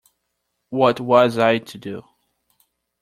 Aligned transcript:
What 0.71 0.99
was 0.99 1.37
I 1.37 1.59
to 1.59 1.77
do? 1.77 2.03